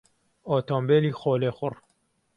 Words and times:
ئۆتۆمبێلی 0.51 1.11
خۆلێخوڕ 1.19 1.73